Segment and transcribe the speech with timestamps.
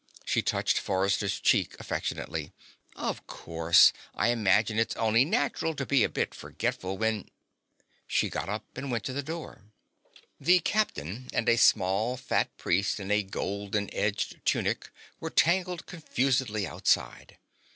[0.25, 2.53] She touched Forrester's cheek affectionately.
[2.95, 7.29] "Of course, I imagine it's only natural to be a bit forgetful when"
[8.07, 9.61] She got up and went to the door.
[10.39, 16.65] The Captain and a small, fat priest in a golden edged tunic were tangled confusedly
[16.65, 17.37] outside.